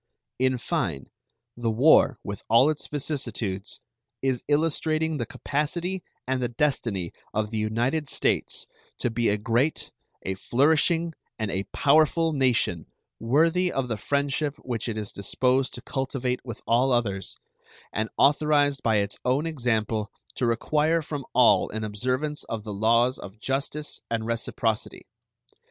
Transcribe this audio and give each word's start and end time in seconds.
In 0.39 0.57
fine, 0.57 1.11
the 1.55 1.69
war, 1.69 2.17
with 2.23 2.41
all 2.49 2.71
its 2.71 2.87
vicissitudes, 2.87 3.79
is 4.23 4.43
illustrating 4.47 5.17
the 5.17 5.27
capacity 5.27 6.03
and 6.25 6.41
the 6.41 6.47
destiny 6.49 7.13
of 7.35 7.51
the 7.51 7.59
United 7.59 8.09
States 8.09 8.65
to 8.97 9.11
be 9.11 9.29
a 9.29 9.37
great, 9.37 9.91
a 10.23 10.33
flourishing, 10.33 11.13
and 11.37 11.51
a 11.51 11.65
powerful 11.65 12.33
nation, 12.33 12.87
worthy 13.19 13.71
of 13.71 13.89
the 13.89 13.95
friendship 13.95 14.55
which 14.63 14.89
it 14.89 14.97
is 14.97 15.11
disposed 15.11 15.71
to 15.75 15.83
cultivate 15.83 16.39
with 16.43 16.61
all 16.65 16.91
others, 16.91 17.37
and 17.93 18.09
authorized 18.17 18.81
by 18.81 18.95
its 18.95 19.19
own 19.23 19.45
example 19.45 20.09
to 20.33 20.47
require 20.47 21.03
from 21.03 21.27
all 21.35 21.69
an 21.69 21.83
observance 21.83 22.43
of 22.45 22.63
the 22.63 22.73
laws 22.73 23.19
of 23.19 23.37
justice 23.39 24.01
and 24.09 24.25
reciprocity. 24.25 25.05